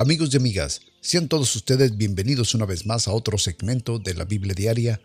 Amigos 0.00 0.32
y 0.32 0.38
amigas, 0.38 0.80
sean 1.02 1.28
todos 1.28 1.54
ustedes 1.56 1.94
bienvenidos 1.94 2.54
una 2.54 2.64
vez 2.64 2.86
más 2.86 3.06
a 3.06 3.12
otro 3.12 3.36
segmento 3.36 3.98
de 3.98 4.14
la 4.14 4.24
Biblia 4.24 4.54
Diaria. 4.54 4.98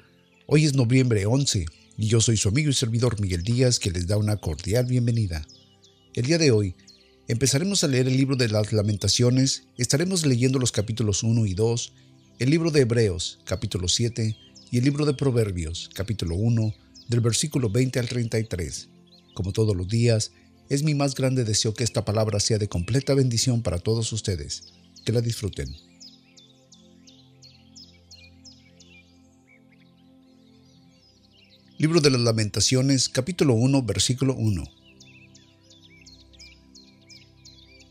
Hoy 0.47 0.63
es 0.63 0.74
noviembre 0.74 1.26
11 1.26 1.65
y 1.97 2.08
yo 2.08 2.21
soy 2.21 2.38
su 2.38 2.47
amigo 2.47 2.70
y 2.70 2.74
servidor 2.74 3.20
Miguel 3.20 3.44
Díaz 3.44 3.78
que 3.78 3.92
les 3.92 4.08
da 4.08 4.16
una 4.16 4.38
cordial 4.38 4.85
bienvenida. 4.85 5.46
El 6.13 6.28
día 6.28 6.38
de 6.38 6.52
hoy 6.52 6.76
empezaremos 7.28 7.84
a 7.84 7.89
leer 7.89 8.08
el 8.08 8.16
libro 8.16 8.38
de 8.38 8.47
las 8.47 8.71
lamentaciones, 8.71 9.63
estaremos 9.78 10.26
leyendo 10.26 10.60
los 10.60 10.71
capítulos 10.71 11.24
1 11.24 11.46
y 11.46 11.53
2, 11.56 11.93
el 12.39 12.49
libro 12.49 12.71
de 12.71 12.80
Hebreos 12.84 13.39
capítulo 13.43 13.89
7 13.89 14.38
y 14.71 14.78
el 14.78 14.85
libro 14.85 15.06
de 15.06 15.13
Proverbios 15.13 15.89
capítulo 15.93 16.35
1 16.35 16.73
del 17.09 17.20
versículo 17.20 17.70
20 17.70 17.99
al 17.99 18.07
33. 18.07 18.88
Como 19.34 19.52
todos 19.52 19.75
los 19.75 19.89
días, 19.89 20.31
es 20.70 20.84
mi 20.84 20.95
más 20.95 21.16
grande 21.16 21.43
deseo 21.43 21.73
que 21.73 21.84
esta 21.84 22.05
palabra 22.05 22.39
sea 22.39 22.59
de 22.59 22.70
completa 22.70 23.13
bendición 23.13 23.62
para 23.62 23.80
todos 23.80 24.13
ustedes. 24.13 24.63
Que 25.05 25.12
la 25.12 25.22
disfruten. 25.22 25.73
Libro 31.78 32.02
de 32.02 32.09
las 32.09 32.22
Lamentaciones, 32.22 33.08
capítulo 33.08 33.54
1, 33.54 33.84
versículo 33.84 34.34
1. 34.34 34.64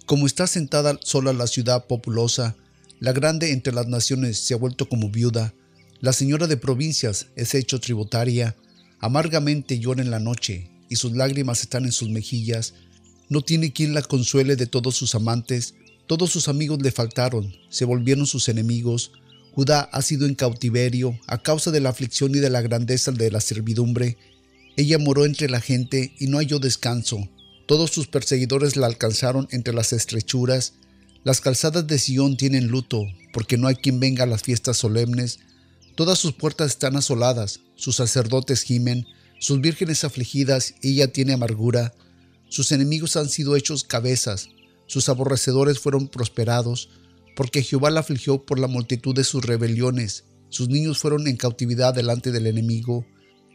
Como 0.06 0.26
está 0.26 0.48
sentada 0.48 0.98
sola 1.02 1.32
la 1.32 1.46
ciudad 1.46 1.86
populosa, 1.86 2.56
la 2.98 3.12
grande 3.12 3.52
entre 3.52 3.72
las 3.72 3.86
naciones 3.86 4.38
se 4.38 4.54
ha 4.54 4.56
vuelto 4.56 4.88
como 4.88 5.08
viuda, 5.08 5.54
la 6.00 6.12
señora 6.12 6.48
de 6.48 6.56
provincias 6.56 7.28
es 7.36 7.54
hecho 7.54 7.78
tributaria, 7.78 8.56
amargamente 8.98 9.78
llora 9.78 10.02
en 10.02 10.10
la 10.10 10.18
noche, 10.18 10.68
y 10.88 10.96
sus 10.96 11.12
lágrimas 11.12 11.60
están 11.60 11.84
en 11.84 11.92
sus 11.92 12.08
mejillas. 12.08 12.74
No 13.28 13.40
tiene 13.40 13.72
quien 13.72 13.94
la 13.94 14.02
consuele 14.02 14.56
de 14.56 14.66
todos 14.66 14.96
sus 14.96 15.14
amantes, 15.14 15.74
todos 16.06 16.30
sus 16.30 16.48
amigos 16.48 16.80
le 16.82 16.92
faltaron, 16.92 17.54
se 17.70 17.84
volvieron 17.84 18.26
sus 18.26 18.48
enemigos. 18.48 19.12
Judá 19.52 19.80
ha 19.80 20.02
sido 20.02 20.26
en 20.26 20.34
cautiverio 20.34 21.18
a 21.26 21.42
causa 21.42 21.70
de 21.70 21.80
la 21.80 21.90
aflicción 21.90 22.34
y 22.34 22.40
de 22.40 22.50
la 22.50 22.60
grandeza 22.60 23.10
de 23.10 23.30
la 23.30 23.40
servidumbre. 23.40 24.18
Ella 24.76 24.98
moró 24.98 25.24
entre 25.24 25.48
la 25.48 25.60
gente 25.60 26.14
y 26.18 26.26
no 26.26 26.38
halló 26.38 26.58
descanso. 26.58 27.28
Todos 27.66 27.90
sus 27.90 28.06
perseguidores 28.06 28.76
la 28.76 28.86
alcanzaron 28.86 29.48
entre 29.50 29.72
las 29.72 29.92
estrechuras. 29.92 30.74
Las 31.22 31.40
calzadas 31.40 31.86
de 31.86 31.98
Sión 31.98 32.36
tienen 32.36 32.68
luto, 32.68 33.02
porque 33.32 33.56
no 33.56 33.68
hay 33.68 33.76
quien 33.76 33.98
venga 33.98 34.24
a 34.24 34.26
las 34.26 34.42
fiestas 34.42 34.76
solemnes. 34.76 35.38
Todas 35.94 36.18
sus 36.18 36.34
puertas 36.34 36.72
están 36.72 36.96
asoladas, 36.96 37.60
sus 37.76 37.96
sacerdotes 37.96 38.62
gimen, 38.62 39.06
sus 39.38 39.60
vírgenes 39.60 40.04
afligidas, 40.04 40.74
ella 40.82 41.12
tiene 41.12 41.32
amargura. 41.32 41.94
Sus 42.48 42.72
enemigos 42.72 43.16
han 43.16 43.28
sido 43.28 43.56
hechos 43.56 43.84
cabezas, 43.84 44.48
sus 44.86 45.08
aborrecedores 45.08 45.78
fueron 45.78 46.08
prosperados, 46.08 46.90
porque 47.36 47.62
Jehová 47.62 47.90
la 47.90 48.00
afligió 48.00 48.44
por 48.44 48.58
la 48.58 48.68
multitud 48.68 49.14
de 49.14 49.24
sus 49.24 49.44
rebeliones. 49.44 50.24
Sus 50.50 50.68
niños 50.68 50.98
fueron 50.98 51.26
en 51.26 51.36
cautividad 51.36 51.94
delante 51.94 52.30
del 52.30 52.46
enemigo. 52.46 53.06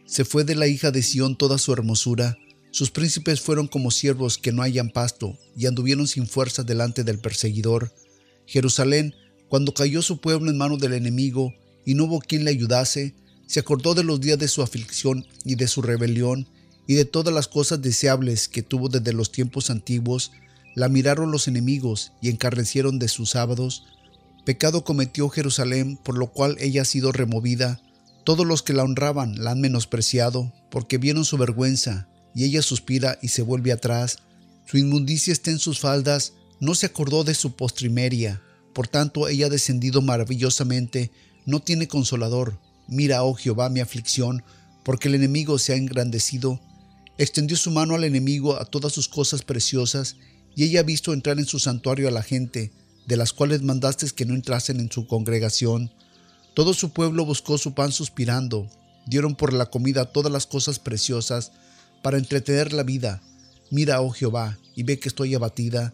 Se 0.06 0.24
fue 0.24 0.44
de 0.44 0.54
la 0.54 0.66
hija 0.66 0.90
de 0.90 1.02
Sión 1.02 1.36
toda 1.36 1.56
su 1.58 1.72
hermosura. 1.72 2.36
Sus 2.72 2.90
príncipes 2.90 3.40
fueron 3.40 3.68
como 3.68 3.90
siervos 3.90 4.38
que 4.38 4.52
no 4.52 4.62
hayan 4.62 4.90
pasto, 4.90 5.38
y 5.56 5.66
anduvieron 5.66 6.06
sin 6.06 6.26
fuerza 6.26 6.62
delante 6.62 7.04
del 7.04 7.18
perseguidor. 7.18 7.92
Jerusalén, 8.46 9.14
cuando 9.48 9.72
cayó 9.72 10.02
su 10.02 10.20
pueblo 10.20 10.50
en 10.50 10.58
manos 10.58 10.78
del 10.78 10.92
enemigo, 10.92 11.52
y 11.84 11.94
no 11.94 12.04
hubo 12.04 12.20
quien 12.20 12.44
le 12.44 12.50
ayudase, 12.50 13.14
se 13.46 13.60
acordó 13.60 13.94
de 13.94 14.04
los 14.04 14.20
días 14.20 14.38
de 14.38 14.46
su 14.46 14.62
aflicción 14.62 15.26
y 15.44 15.56
de 15.56 15.66
su 15.66 15.82
rebelión 15.82 16.48
y 16.86 16.94
de 16.94 17.04
todas 17.04 17.34
las 17.34 17.48
cosas 17.48 17.82
deseables 17.82 18.48
que 18.48 18.62
tuvo 18.62 18.88
desde 18.88 19.12
los 19.12 19.32
tiempos 19.32 19.70
antiguos, 19.70 20.30
la 20.74 20.88
miraron 20.88 21.30
los 21.30 21.48
enemigos 21.48 22.12
y 22.20 22.28
encarnecieron 22.28 22.98
de 22.98 23.08
sus 23.08 23.30
sábados. 23.30 23.84
Pecado 24.44 24.84
cometió 24.84 25.28
Jerusalén, 25.28 25.96
por 25.96 26.16
lo 26.16 26.28
cual 26.28 26.56
ella 26.60 26.82
ha 26.82 26.84
sido 26.84 27.12
removida. 27.12 27.80
Todos 28.24 28.46
los 28.46 28.62
que 28.62 28.72
la 28.72 28.84
honraban 28.84 29.42
la 29.42 29.52
han 29.52 29.60
menospreciado, 29.60 30.52
porque 30.70 30.98
vieron 30.98 31.24
su 31.24 31.36
vergüenza, 31.36 32.08
y 32.34 32.44
ella 32.44 32.62
suspira 32.62 33.18
y 33.22 33.28
se 33.28 33.42
vuelve 33.42 33.72
atrás. 33.72 34.18
Su 34.66 34.78
inmundicia 34.78 35.32
está 35.32 35.50
en 35.50 35.58
sus 35.58 35.80
faldas, 35.80 36.34
no 36.60 36.74
se 36.74 36.86
acordó 36.86 37.24
de 37.24 37.34
su 37.34 37.56
postrimeria. 37.56 38.42
Por 38.72 38.88
tanto, 38.88 39.28
ella 39.28 39.46
ha 39.46 39.50
descendido 39.50 40.00
maravillosamente, 40.02 41.10
no 41.46 41.60
tiene 41.60 41.88
consolador, 41.88 42.58
Mira, 42.90 43.22
oh 43.22 43.34
Jehová, 43.34 43.70
mi 43.70 43.78
aflicción, 43.78 44.42
porque 44.82 45.06
el 45.06 45.14
enemigo 45.14 45.60
se 45.60 45.72
ha 45.72 45.76
engrandecido. 45.76 46.58
Extendió 47.18 47.56
su 47.56 47.70
mano 47.70 47.94
al 47.94 48.02
enemigo 48.02 48.60
a 48.60 48.64
todas 48.64 48.92
sus 48.92 49.06
cosas 49.08 49.42
preciosas, 49.42 50.16
y 50.54 50.64
ella 50.64 50.80
ha 50.80 50.84
visto 50.84 51.12
entrar 51.12 51.38
en 51.38 51.46
su 51.46 51.58
santuario 51.58 52.08
a 52.08 52.10
la 52.10 52.22
gente, 52.22 52.72
de 53.06 53.16
las 53.16 53.32
cuales 53.32 53.62
mandaste 53.62 54.08
que 54.10 54.24
no 54.24 54.34
entrasen 54.34 54.80
en 54.80 54.90
su 54.90 55.06
congregación. 55.06 55.90
Todo 56.54 56.74
su 56.74 56.90
pueblo 56.90 57.24
buscó 57.24 57.58
su 57.58 57.74
pan 57.74 57.92
suspirando, 57.92 58.68
dieron 59.06 59.34
por 59.34 59.52
la 59.52 59.66
comida 59.66 60.12
todas 60.12 60.32
las 60.32 60.46
cosas 60.46 60.78
preciosas, 60.78 61.52
para 62.02 62.18
entretener 62.18 62.72
la 62.72 62.82
vida. 62.82 63.22
Mira, 63.70 64.00
oh 64.00 64.10
Jehová, 64.10 64.58
y 64.74 64.82
ve 64.82 64.98
que 64.98 65.08
estoy 65.08 65.34
abatida. 65.34 65.92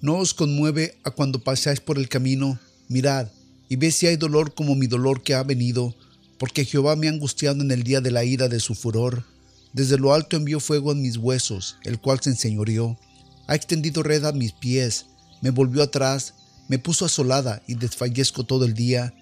¿No 0.00 0.16
os 0.16 0.34
conmueve 0.34 0.98
a 1.04 1.10
cuando 1.10 1.42
pasáis 1.42 1.80
por 1.80 1.98
el 1.98 2.08
camino? 2.08 2.58
Mirad, 2.88 3.28
y 3.68 3.76
ve 3.76 3.90
si 3.90 4.06
hay 4.06 4.16
dolor 4.16 4.54
como 4.54 4.74
mi 4.74 4.86
dolor 4.86 5.22
que 5.22 5.34
ha 5.34 5.42
venido, 5.42 5.94
porque 6.38 6.64
Jehová 6.64 6.96
me 6.96 7.06
ha 7.06 7.10
angustiado 7.10 7.62
en 7.62 7.70
el 7.70 7.84
día 7.84 8.00
de 8.00 8.10
la 8.10 8.24
ira 8.24 8.48
de 8.48 8.60
su 8.60 8.74
furor. 8.74 9.24
Desde 9.72 9.98
lo 9.98 10.12
alto 10.12 10.36
envió 10.36 10.60
fuego 10.60 10.92
en 10.92 11.00
mis 11.00 11.16
huesos, 11.16 11.76
el 11.84 12.00
cual 12.00 12.20
se 12.20 12.30
enseñoreó. 12.30 12.98
Ha 13.46 13.54
extendido 13.54 14.02
red 14.02 14.24
a 14.24 14.32
mis 14.32 14.52
pies, 14.52 15.06
me 15.40 15.50
volvió 15.50 15.82
atrás, 15.82 16.34
me 16.68 16.78
puso 16.78 17.04
asolada 17.04 17.62
y 17.66 17.74
desfallezco 17.74 18.44
todo 18.44 18.64
el 18.64 18.74
día. 18.74 19.12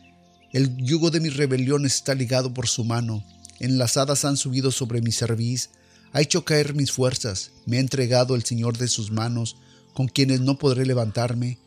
El 0.53 0.76
yugo 0.76 1.10
de 1.10 1.20
mis 1.20 1.36
rebeliones 1.36 1.94
está 1.94 2.14
ligado 2.14 2.53
por 2.53 2.69
su 2.69 2.84
mano, 2.84 3.25
enlazadas 3.58 4.25
han 4.25 4.36
subido 4.36 4.70
sobre 4.70 5.00
mi 5.00 5.12
cerviz, 5.12 5.70
ha 6.12 6.20
hecho 6.20 6.44
caer 6.44 6.75
mis 6.75 6.91
fuerzas, 6.91 7.53
me 7.66 7.76
ha 7.76 7.81
entregado 7.81 8.34
el 8.34 8.44
Señor 8.44 8.76
de 8.78 8.88
sus 8.88 9.10
manos, 9.10 9.56
con 9.94 10.08
quienes 10.08 10.41
no 10.41 10.58
podré 10.58 10.87
levantarme. 10.87 11.58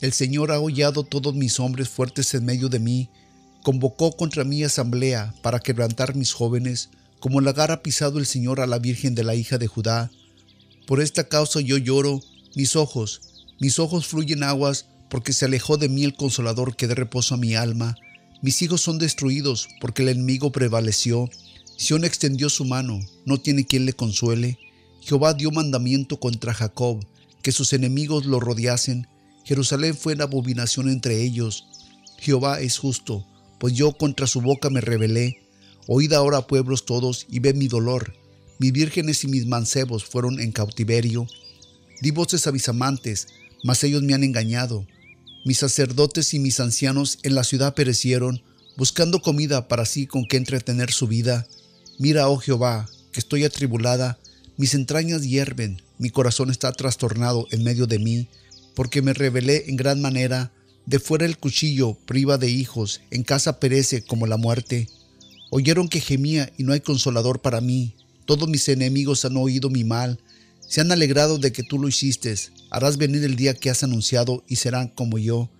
El 0.00 0.12
Señor 0.12 0.50
ha 0.50 0.58
hollado 0.58 1.04
todos 1.04 1.34
mis 1.34 1.60
hombres 1.60 1.88
fuertes 1.88 2.34
en 2.34 2.44
medio 2.44 2.68
de 2.68 2.80
mí, 2.80 3.08
convocó 3.62 4.16
contra 4.16 4.44
mí 4.44 4.62
asamblea 4.64 5.34
para 5.42 5.60
quebrantar 5.60 6.14
mis 6.14 6.32
jóvenes, 6.32 6.90
como 7.20 7.40
lagar 7.40 7.70
ha 7.70 7.82
pisado 7.82 8.18
el 8.18 8.26
Señor 8.26 8.60
a 8.60 8.66
la 8.66 8.78
Virgen 8.78 9.14
de 9.14 9.24
la 9.24 9.34
hija 9.34 9.58
de 9.58 9.66
Judá. 9.66 10.10
Por 10.86 11.00
esta 11.00 11.28
causa 11.28 11.60
yo 11.60 11.78
lloro, 11.78 12.20
mis 12.54 12.76
ojos, 12.76 13.20
mis 13.58 13.78
ojos 13.78 14.06
fluyen 14.06 14.42
aguas, 14.42 14.86
porque 15.08 15.32
se 15.32 15.44
alejó 15.44 15.76
de 15.76 15.88
mí 15.88 16.04
el 16.04 16.14
consolador 16.14 16.76
que 16.76 16.86
dé 16.86 16.94
reposo 16.94 17.34
a 17.34 17.38
mi 17.38 17.54
alma. 17.54 17.96
Mis 18.42 18.60
hijos 18.62 18.82
son 18.82 18.98
destruidos, 18.98 19.68
porque 19.80 20.02
el 20.02 20.08
enemigo 20.08 20.52
prevaleció. 20.52 21.30
Sión 21.76 22.04
extendió 22.04 22.50
su 22.50 22.64
mano, 22.64 23.00
no 23.24 23.38
tiene 23.38 23.64
quien 23.64 23.86
le 23.86 23.94
consuele. 23.94 24.58
Jehová 25.00 25.34
dio 25.34 25.50
mandamiento 25.50 26.18
contra 26.18 26.52
Jacob, 26.52 27.06
que 27.42 27.52
sus 27.52 27.72
enemigos 27.72 28.26
lo 28.26 28.40
rodeasen. 28.40 29.06
Jerusalén 29.44 29.96
fue 29.96 30.14
en 30.14 30.22
abominación 30.22 30.88
entre 30.88 31.22
ellos. 31.22 31.66
Jehová 32.18 32.60
es 32.60 32.78
justo, 32.78 33.26
pues 33.58 33.72
yo 33.74 33.92
contra 33.92 34.26
su 34.26 34.40
boca 34.40 34.68
me 34.68 34.80
rebelé. 34.80 35.38
Oíd 35.86 36.12
ahora, 36.12 36.46
pueblos 36.46 36.86
todos, 36.86 37.26
y 37.30 37.38
ved 37.38 37.54
mi 37.54 37.68
dolor. 37.68 38.14
Mis 38.64 38.72
vírgenes 38.72 39.22
y 39.24 39.28
mis 39.28 39.44
mancebos 39.44 40.06
fueron 40.06 40.40
en 40.40 40.50
cautiverio. 40.50 41.26
Di 42.00 42.12
voces 42.12 42.46
a 42.46 42.52
mis 42.52 42.66
amantes, 42.66 43.26
mas 43.62 43.84
ellos 43.84 44.02
me 44.02 44.14
han 44.14 44.24
engañado. 44.24 44.86
Mis 45.44 45.58
sacerdotes 45.58 46.32
y 46.32 46.38
mis 46.38 46.60
ancianos 46.60 47.18
en 47.24 47.34
la 47.34 47.44
ciudad 47.44 47.74
perecieron, 47.74 48.40
buscando 48.78 49.20
comida 49.20 49.68
para 49.68 49.84
sí 49.84 50.06
con 50.06 50.24
que 50.24 50.38
entretener 50.38 50.92
su 50.92 51.06
vida. 51.06 51.46
Mira, 51.98 52.30
oh 52.30 52.38
Jehová, 52.38 52.88
que 53.12 53.20
estoy 53.20 53.44
atribulada, 53.44 54.18
mis 54.56 54.72
entrañas 54.72 55.24
hierven, 55.24 55.82
mi 55.98 56.08
corazón 56.08 56.50
está 56.50 56.72
trastornado 56.72 57.46
en 57.50 57.64
medio 57.64 57.86
de 57.86 57.98
mí, 57.98 58.28
porque 58.74 59.02
me 59.02 59.12
rebelé 59.12 59.64
en 59.66 59.76
gran 59.76 60.00
manera, 60.00 60.52
de 60.86 61.00
fuera 61.00 61.26
el 61.26 61.36
cuchillo 61.36 61.98
priva 62.06 62.38
de 62.38 62.48
hijos, 62.48 63.02
en 63.10 63.24
casa 63.24 63.60
perece 63.60 64.00
como 64.00 64.26
la 64.26 64.38
muerte. 64.38 64.88
Oyeron 65.50 65.86
que 65.86 66.00
gemía 66.00 66.50
y 66.56 66.62
no 66.62 66.72
hay 66.72 66.80
consolador 66.80 67.42
para 67.42 67.60
mí. 67.60 67.94
Todos 68.26 68.48
mis 68.48 68.68
enemigos 68.68 69.24
han 69.24 69.36
oído 69.36 69.70
mi 69.70 69.84
mal, 69.84 70.18
se 70.66 70.80
han 70.80 70.90
alegrado 70.92 71.38
de 71.38 71.52
que 71.52 71.62
tú 71.62 71.78
lo 71.78 71.88
hiciste. 71.88 72.34
Harás 72.70 72.96
venir 72.96 73.22
el 73.24 73.36
día 73.36 73.54
que 73.54 73.70
has 73.70 73.82
anunciado 73.82 74.44
y 74.48 74.56
serán 74.56 74.88
como 74.88 75.18
yo. 75.18 75.50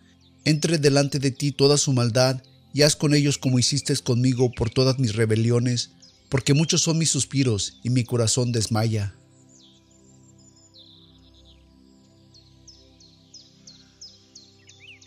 Entre 0.45 0.79
delante 0.79 1.19
de 1.19 1.31
ti 1.31 1.53
toda 1.53 1.77
su 1.77 1.93
maldad 1.93 2.43
y 2.73 2.83
haz 2.83 2.97
con 2.97 3.15
ellos 3.15 3.39
como 3.39 3.59
hiciste 3.59 3.97
conmigo 3.99 4.51
por 4.51 4.71
todas 4.71 4.99
mis 4.99 5.15
rebeliones, 5.15 5.91
porque 6.29 6.55
muchos 6.55 6.83
son 6.83 6.99
mis 6.99 7.11
suspiros 7.11 7.79
y 7.83 7.91
mi 7.91 8.05
corazón 8.05 8.51
desmaya. 8.51 9.15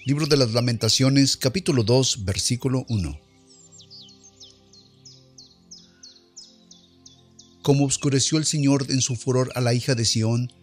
Libro 0.06 0.26
de 0.26 0.38
las 0.38 0.54
Lamentaciones, 0.54 1.36
capítulo 1.36 1.84
2, 1.84 2.24
versículo 2.24 2.86
1. 2.88 3.27
Como 7.68 7.84
obscureció 7.84 8.38
el 8.38 8.46
Señor 8.46 8.86
en 8.88 9.02
su 9.02 9.18
furor 9.18 9.52
a 9.54 9.60
la 9.60 9.74
hija 9.74 9.94
de 9.94 10.06
Sión, 10.06 10.54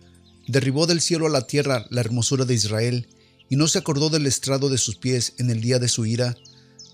derribó 0.49 0.87
del 0.87 1.03
cielo 1.03 1.27
a 1.27 1.29
la 1.29 1.47
tierra 1.47 1.85
la 1.91 2.01
hermosura 2.01 2.47
de 2.47 2.55
Israel, 2.55 3.09
y 3.51 3.57
no 3.57 3.69
se 3.69 3.77
acordó 3.77 4.09
del 4.09 4.25
estrado 4.25 4.71
de 4.71 4.79
sus 4.79 4.97
pies 4.97 5.35
en 5.37 5.51
el 5.51 5.61
día 5.61 5.79
de 5.79 5.89
su 5.89 6.07
ira. 6.07 6.35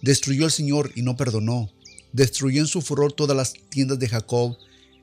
Destruyó 0.03 0.47
el 0.47 0.51
Señor 0.51 0.91
y 0.97 1.03
no 1.03 1.17
perdonó. 1.17 1.71
Destruyó 2.13 2.61
en 2.61 2.67
su 2.67 2.83
furor 2.83 3.13
todas 3.13 3.37
las 3.37 3.53
tiendas 3.69 4.01
de 4.01 4.09
Jacob, 4.09 4.57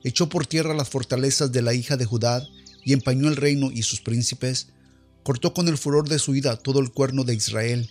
echó 0.04 0.28
por 0.28 0.46
tierra 0.46 0.74
las 0.74 0.90
fortalezas 0.90 1.50
de 1.52 1.62
la 1.62 1.72
hija 1.72 1.96
de 1.96 2.04
Judá 2.04 2.46
y 2.84 2.92
empañó 2.92 3.28
el 3.28 3.36
reino 3.36 3.70
y 3.72 3.84
sus 3.84 4.02
príncipes. 4.02 4.66
Cortó 5.22 5.54
con 5.54 5.68
el 5.68 5.78
furor 5.78 6.06
de 6.06 6.18
su 6.18 6.34
ira 6.34 6.58
todo 6.58 6.80
el 6.80 6.92
cuerno 6.92 7.24
de 7.24 7.34
Israel. 7.34 7.88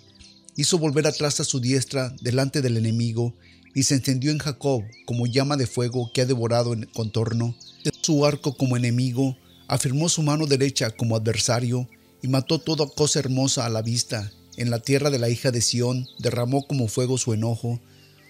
Hizo 0.56 0.78
volver 0.78 1.08
atrás 1.08 1.40
a 1.40 1.46
su 1.46 1.60
diestra 1.60 2.16
delante 2.22 2.62
del 2.62 2.78
enemigo 2.78 3.36
y 3.78 3.84
se 3.84 3.94
encendió 3.94 4.32
en 4.32 4.40
Jacob 4.40 4.84
como 5.06 5.28
llama 5.28 5.56
de 5.56 5.68
fuego 5.68 6.10
que 6.12 6.22
ha 6.22 6.26
devorado 6.26 6.74
en 6.74 6.86
contorno. 6.96 7.56
Su 8.02 8.26
arco 8.26 8.58
como 8.58 8.76
enemigo, 8.76 9.38
afirmó 9.68 10.10
su 10.10 10.24
mano 10.24 10.48
derecha 10.48 10.90
como 10.90 11.16
adversario 11.16 11.88
y 12.24 12.28
mató 12.28 12.58
toda 12.58 12.88
cosa 12.88 13.20
hermosa 13.20 13.68
a 13.68 13.70
la 13.70 13.84
vista. 13.84 14.32
En 14.56 14.72
la 14.72 14.80
tierra 14.80 15.12
de 15.12 15.20
la 15.20 15.30
hija 15.30 15.52
de 15.52 15.62
Sión 15.62 16.08
derramó 16.18 16.66
como 16.66 16.88
fuego 16.88 17.20
su 17.20 17.34
enojo. 17.34 17.80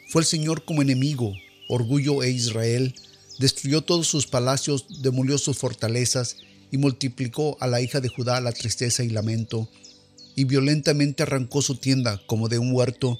Fue 0.09 0.21
el 0.21 0.25
Señor 0.25 0.65
como 0.65 0.81
enemigo, 0.81 1.31
orgullo 1.69 2.23
e 2.23 2.29
Israel. 2.29 2.93
Destruyó 3.39 3.83
todos 3.83 4.05
sus 4.05 4.27
palacios, 4.27 5.01
demolió 5.01 5.37
sus 5.37 5.57
fortalezas 5.57 6.35
y 6.71 6.77
multiplicó 6.77 7.55
a 7.61 7.67
la 7.67 7.79
hija 7.79 8.01
de 8.01 8.09
Judá 8.09 8.41
la 8.41 8.51
tristeza 8.51 9.01
y 9.05 9.09
lamento. 9.11 9.69
Y 10.35 10.43
violentamente 10.43 11.23
arrancó 11.23 11.61
su 11.61 11.77
tienda 11.77 12.21
como 12.27 12.49
de 12.49 12.59
un 12.59 12.73
huerto. 12.73 13.17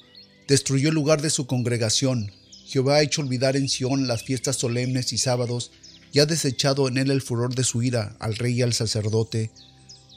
Destruyó 0.47 0.89
el 0.89 0.95
lugar 0.95 1.21
de 1.21 1.29
su 1.29 1.45
congregación. 1.45 2.31
Jehová 2.65 2.95
ha 2.95 3.01
hecho 3.01 3.21
olvidar 3.21 3.57
en 3.57 3.67
Sión 3.67 4.07
las 4.07 4.23
fiestas 4.23 4.55
solemnes 4.55 5.11
y 5.11 5.17
sábados 5.17 5.71
y 6.13 6.19
ha 6.19 6.25
desechado 6.25 6.87
en 6.87 6.97
él 6.97 7.11
el 7.11 7.21
furor 7.21 7.53
de 7.53 7.65
su 7.65 7.83
ira 7.83 8.15
al 8.19 8.35
rey 8.37 8.53
y 8.53 8.61
al 8.61 8.73
sacerdote. 8.73 9.51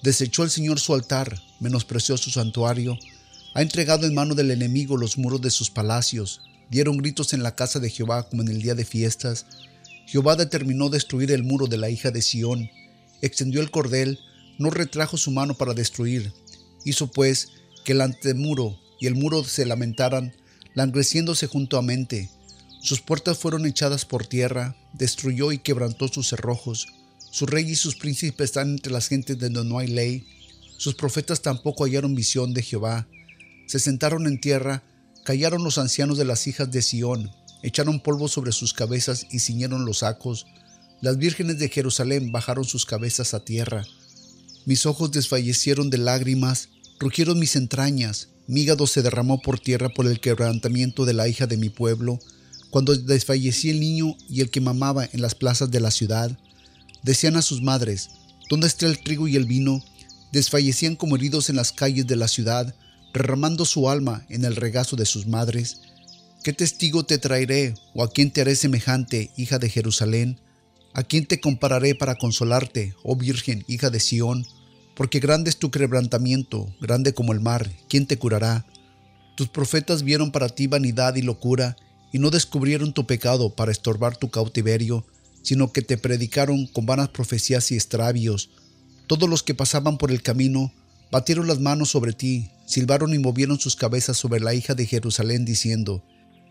Desechó 0.05 0.45
el 0.45 0.51
Señor 0.51 0.79
su 0.79 0.95
altar, 0.95 1.37
menospreció 1.59 2.17
su 2.17 2.31
santuario, 2.31 2.97
ha 3.55 3.63
entregado 3.63 4.07
en 4.07 4.15
mano 4.15 4.37
del 4.37 4.53
enemigo 4.53 4.97
los 4.97 5.19
muros 5.19 5.41
de 5.41 5.51
sus 5.51 5.69
palacios, 5.69 6.41
dieron 6.71 6.99
gritos 6.99 7.33
en 7.33 7.43
la 7.43 7.57
casa 7.57 7.81
de 7.81 7.91
Jehová 7.91 8.29
como 8.29 8.43
en 8.43 8.49
el 8.49 8.63
día 8.63 8.77
de 8.77 8.85
fiestas. 8.85 9.47
Jehová 10.07 10.37
determinó 10.37 10.91
destruir 10.91 11.33
el 11.33 11.43
muro 11.43 11.67
de 11.67 11.77
la 11.77 11.91
hija 11.91 12.13
de 12.13 12.23
Sión, 12.23 12.71
extendió 13.21 13.61
el 13.61 13.73
cordel, 13.73 14.21
no 14.59 14.71
retrajo 14.71 15.17
su 15.17 15.33
mano 15.33 15.55
para 15.55 15.75
destruir. 15.75 16.33
Hizo 16.85 17.09
pues 17.09 17.49
que 17.85 17.93
el 17.93 18.01
antemuro 18.01 18.79
y 19.01 19.07
el 19.07 19.15
muro 19.15 19.43
se 19.43 19.67
lamentaran, 19.67 20.35
langueciéndose 20.75 21.47
juntuamente. 21.47 22.31
Sus 22.83 23.01
puertas 23.01 23.39
fueron 23.39 23.67
echadas 23.67 24.05
por 24.05 24.27
tierra, 24.27 24.77
destruyó 24.93 25.53
y 25.53 25.59
quebrantó 25.59 26.09
sus 26.09 26.29
cerrojos. 26.29 26.87
Su 27.31 27.47
rey 27.47 27.69
y 27.69 27.77
sus 27.77 27.97
príncipes 27.97 28.47
están 28.47 28.71
entre 28.71 28.93
las 28.93 29.09
gentes 29.09 29.39
donde 29.39 29.65
no 29.65 29.79
hay 29.79 29.89
ley. 29.89 30.27
Sus 30.79 30.95
profetas 30.95 31.43
tampoco 31.43 31.85
hallaron 31.85 32.15
visión 32.15 32.55
de 32.55 32.63
Jehová. 32.63 33.07
Se 33.67 33.79
sentaron 33.79 34.27
en 34.27 34.41
tierra, 34.41 34.83
callaron 35.25 35.63
los 35.63 35.79
ancianos 35.79 36.19
de 36.19 36.25
las 36.25 36.47
hijas 36.47 36.71
de 36.71 36.83
Sión, 36.83 37.31
echaron 37.63 38.01
polvo 38.01 38.29
sobre 38.29 38.53
sus 38.53 38.73
cabezas 38.73 39.27
y 39.31 39.41
ciñeron 39.41 39.85
los 39.85 39.99
sacos. 39.99 40.47
Las 41.01 41.19
vírgenes 41.19 41.59
de 41.59 41.69
Jerusalén 41.69 42.33
bajaron 42.33 42.65
sus 42.65 42.85
cabezas 42.85 43.33
a 43.35 43.45
tierra. 43.45 43.85
Mis 44.67 44.87
ojos 44.87 45.13
desfallecieron 45.13 45.89
de 45.89 45.99
lágrimas, 45.99 46.69
rugieron 46.99 47.39
mis 47.39 47.57
entrañas, 47.57 48.29
mi 48.51 48.63
hígado 48.63 48.89
se 48.89 49.03
derramó 49.03 49.41
por 49.41 49.61
tierra 49.61 49.91
por 49.91 50.09
el 50.09 50.19
quebrantamiento 50.19 51.05
de 51.05 51.13
la 51.13 51.29
hija 51.29 51.47
de 51.47 51.57
mi 51.57 51.69
pueblo 51.69 52.19
cuando 52.71 52.97
desfallecía 52.97 53.71
el 53.71 53.79
niño 53.79 54.17
y 54.29 54.41
el 54.41 54.51
que 54.51 54.61
mamaba 54.61 55.09
en 55.13 55.23
las 55.23 55.37
plazas 55.37 55.71
de 55.71 55.79
la 55.79 55.93
ciudad, 55.93 56.37
decían 57.05 57.37
a 57.37 57.43
sus 57.43 57.63
madres, 57.63 58.09
¿dónde 58.49 58.67
está 58.67 58.87
el 58.87 58.99
trigo 58.99 59.29
y 59.29 59.37
el 59.37 59.45
vino? 59.45 59.81
Desfallecían 60.33 60.97
como 60.97 61.15
heridos 61.15 61.49
en 61.49 61.55
las 61.55 61.71
calles 61.71 62.09
de 62.09 62.17
la 62.17 62.27
ciudad, 62.27 62.75
derramando 63.15 63.65
su 63.65 63.89
alma 63.89 64.27
en 64.29 64.45
el 64.45 64.57
regazo 64.57 64.97
de 64.97 65.07
sus 65.07 65.29
madres. 65.29 65.83
¿Qué 66.43 66.53
testigo 66.53 67.05
te 67.05 67.19
traeré 67.19 67.75
o 67.95 68.03
a 68.03 68.11
quién 68.11 68.33
te 68.33 68.41
haré 68.41 68.57
semejante, 68.57 69.31
hija 69.37 69.61
de 69.61 69.69
Jerusalén? 69.69 70.41
¿A 70.93 71.05
quién 71.05 71.25
te 71.25 71.39
compararé 71.39 71.95
para 71.95 72.17
consolarte, 72.17 72.97
oh 73.05 73.15
Virgen, 73.15 73.65
hija 73.69 73.91
de 73.91 74.01
Sión? 74.01 74.45
Porque 75.01 75.19
grande 75.19 75.49
es 75.49 75.57
tu 75.57 75.71
quebrantamiento, 75.71 76.75
grande 76.79 77.15
como 77.15 77.33
el 77.33 77.41
mar, 77.41 77.73
¿quién 77.89 78.07
te 78.07 78.19
curará? 78.19 78.67
Tus 79.35 79.49
profetas 79.49 80.03
vieron 80.03 80.31
para 80.31 80.51
ti 80.51 80.67
vanidad 80.67 81.15
y 81.15 81.23
locura, 81.23 81.75
y 82.13 82.19
no 82.19 82.29
descubrieron 82.29 82.93
tu 82.93 83.07
pecado 83.07 83.49
para 83.49 83.73
estorbar 83.73 84.19
tu 84.19 84.31
cautiverio, 84.31 85.07
sino 85.41 85.73
que 85.73 85.81
te 85.81 85.97
predicaron 85.97 86.67
con 86.67 86.85
vanas 86.85 87.09
profecías 87.09 87.73
y 87.73 87.77
extravios. 87.77 88.51
Todos 89.07 89.27
los 89.27 89.43
que 89.43 89.55
pasaban 89.55 89.97
por 89.97 90.11
el 90.11 90.21
camino 90.21 90.71
batieron 91.11 91.47
las 91.47 91.61
manos 91.61 91.89
sobre 91.89 92.13
ti, 92.13 92.51
silbaron 92.67 93.15
y 93.15 93.19
movieron 93.19 93.59
sus 93.59 93.77
cabezas 93.77 94.19
sobre 94.19 94.41
la 94.41 94.53
hija 94.53 94.75
de 94.75 94.85
Jerusalén, 94.85 95.47
diciendo, 95.47 96.05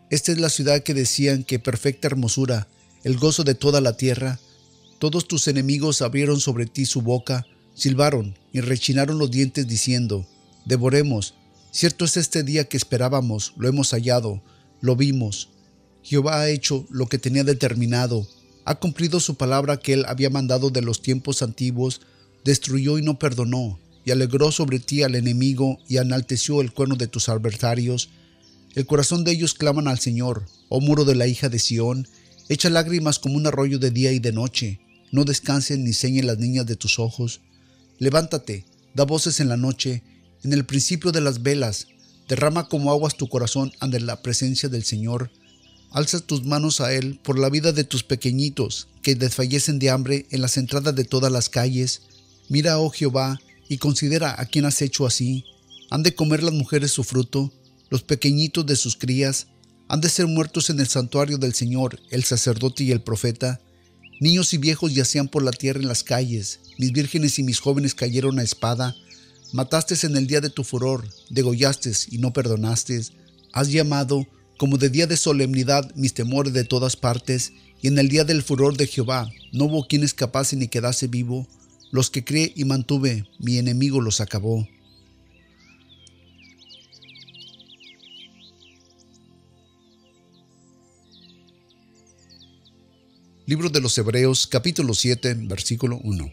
Esta 0.09 0.31
es 0.31 0.39
la 0.39 0.49
ciudad 0.49 0.81
que 0.81 0.95
decían 0.95 1.43
que 1.43 1.59
perfecta 1.59 2.07
hermosura, 2.07 2.67
el 3.03 3.15
gozo 3.15 3.43
de 3.43 3.53
toda 3.53 3.79
la 3.79 3.95
tierra. 3.95 4.39
Todos 4.97 5.27
tus 5.27 5.47
enemigos 5.47 6.01
abrieron 6.01 6.39
sobre 6.41 6.65
ti 6.65 6.87
su 6.87 7.03
boca, 7.03 7.45
silbaron 7.75 8.38
y 8.53 8.61
rechinaron 8.61 9.17
los 9.17 9.31
dientes, 9.31 9.67
diciendo, 9.67 10.25
Devoremos, 10.65 11.35
cierto 11.71 12.05
es 12.05 12.17
este 12.17 12.43
día 12.43 12.65
que 12.65 12.77
esperábamos, 12.77 13.53
lo 13.57 13.67
hemos 13.67 13.91
hallado, 13.91 14.41
lo 14.81 14.95
vimos. 14.95 15.49
Jehová 16.03 16.41
ha 16.41 16.49
hecho 16.49 16.85
lo 16.89 17.07
que 17.07 17.17
tenía 17.17 17.43
determinado, 17.43 18.27
ha 18.65 18.75
cumplido 18.75 19.19
su 19.19 19.35
palabra 19.35 19.77
que 19.77 19.93
él 19.93 20.05
había 20.07 20.29
mandado 20.29 20.69
de 20.69 20.81
los 20.81 21.01
tiempos 21.01 21.41
antiguos, 21.41 22.01
destruyó 22.43 22.97
y 22.97 23.01
no 23.01 23.19
perdonó, 23.19 23.79
y 24.05 24.11
alegró 24.11 24.51
sobre 24.51 24.79
ti 24.79 25.03
al 25.03 25.15
enemigo 25.15 25.79
y 25.87 25.97
enalteció 25.97 26.61
el 26.61 26.71
cuerno 26.71 26.95
de 26.95 27.07
tus 27.07 27.29
adversarios. 27.29 28.09
El 28.75 28.85
corazón 28.85 29.23
de 29.23 29.31
ellos 29.31 29.53
claman 29.53 29.87
al 29.87 29.99
Señor, 29.99 30.45
oh 30.69 30.81
muro 30.81 31.05
de 31.05 31.15
la 31.15 31.27
hija 31.27 31.49
de 31.49 31.59
Sión, 31.59 32.07
echa 32.47 32.69
lágrimas 32.69 33.19
como 33.19 33.35
un 33.35 33.47
arroyo 33.47 33.79
de 33.79 33.91
día 33.91 34.11
y 34.11 34.19
de 34.19 34.31
noche, 34.31 34.79
no 35.11 35.25
descansen 35.25 35.83
ni 35.83 35.93
señen 35.93 36.27
las 36.27 36.37
niñas 36.37 36.65
de 36.65 36.75
tus 36.75 36.99
ojos. 36.99 37.41
Levántate, 37.99 38.65
da 38.95 39.03
voces 39.03 39.39
en 39.39 39.49
la 39.49 39.57
noche, 39.57 40.03
en 40.43 40.53
el 40.53 40.65
principio 40.65 41.11
de 41.11 41.21
las 41.21 41.43
velas, 41.43 41.87
Derrama 42.29 42.69
como 42.69 42.91
aguas 42.91 43.17
tu 43.17 43.27
corazón 43.27 43.73
ante 43.79 43.99
la 43.99 44.21
presencia 44.21 44.69
del 44.69 44.83
Señor. 44.83 45.31
Alza 45.89 46.19
tus 46.19 46.45
manos 46.45 46.79
a 46.79 46.93
Él 46.93 47.19
por 47.23 47.39
la 47.39 47.49
vida 47.49 47.71
de 47.71 47.83
tus 47.83 48.03
pequeñitos 48.03 48.87
que 49.01 49.15
desfallecen 49.15 49.79
de 49.79 49.89
hambre 49.89 50.27
en 50.29 50.43
las 50.43 50.57
entradas 50.57 50.95
de 50.95 51.05
todas 51.05 51.31
las 51.31 51.49
calles. 51.49 52.03
Mira, 52.47 52.77
oh 52.77 52.91
Jehová, 52.91 53.39
y 53.67 53.79
considera 53.79 54.39
a 54.39 54.45
quien 54.45 54.65
has 54.65 54.83
hecho 54.83 55.07
así. 55.07 55.43
Han 55.89 56.03
de 56.03 56.13
comer 56.13 56.43
las 56.43 56.53
mujeres 56.53 56.91
su 56.91 57.03
fruto, 57.03 57.51
los 57.89 58.03
pequeñitos 58.03 58.63
de 58.67 58.75
sus 58.75 58.95
crías. 58.95 59.47
Han 59.87 59.99
de 59.99 60.09
ser 60.09 60.27
muertos 60.27 60.69
en 60.69 60.79
el 60.79 60.87
santuario 60.87 61.39
del 61.39 61.55
Señor, 61.55 61.99
el 62.11 62.23
sacerdote 62.23 62.83
y 62.83 62.91
el 62.91 63.01
profeta. 63.01 63.59
Niños 64.19 64.53
y 64.53 64.57
viejos 64.57 64.93
yacían 64.93 65.29
por 65.29 65.43
la 65.43 65.51
tierra 65.51 65.79
en 65.79 65.87
las 65.87 66.03
calles. 66.03 66.59
Mis 66.77 66.91
vírgenes 66.91 67.39
y 67.39 67.43
mis 67.43 67.59
jóvenes 67.59 67.95
cayeron 67.95 68.37
a 68.37 68.43
espada. 68.43 68.93
Mataste 69.53 69.95
en 70.05 70.17
el 70.17 70.27
día 70.27 70.41
de 70.41 70.49
tu 70.49 70.65
furor, 70.65 71.07
degollaste 71.29 71.93
y 72.11 72.17
no 72.17 72.33
perdonaste. 72.33 73.01
Has 73.53 73.71
llamado 73.71 74.27
como 74.57 74.77
de 74.77 74.89
día 74.89 75.07
de 75.07 75.15
solemnidad 75.15 75.89
mis 75.95 76.13
temores 76.13 76.51
de 76.51 76.65
todas 76.65 76.97
partes, 76.97 77.53
y 77.81 77.87
en 77.87 77.97
el 77.97 78.09
día 78.09 78.25
del 78.25 78.43
furor 78.43 78.75
de 78.75 78.87
Jehová 78.87 79.31
no 79.53 79.65
hubo 79.65 79.87
quien 79.87 80.03
escapase 80.03 80.57
ni 80.57 80.67
quedase 80.67 81.07
vivo. 81.07 81.47
Los 81.91 82.09
que 82.09 82.25
crié 82.25 82.51
y 82.57 82.65
mantuve, 82.65 83.25
mi 83.39 83.57
enemigo 83.57 84.01
los 84.01 84.19
acabó. 84.19 84.67
Libro 93.49 93.71
de 93.71 93.81
los 93.81 93.97
Hebreos 93.97 94.45
capítulo 94.45 94.93
7 94.93 95.33
versículo 95.47 95.99
1 96.03 96.31